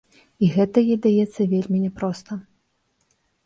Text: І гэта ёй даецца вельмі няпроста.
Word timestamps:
І 0.45 0.47
гэта 0.55 0.83
ёй 0.95 0.97
даецца 1.03 1.47
вельмі 1.53 1.77
няпроста. 1.85 2.41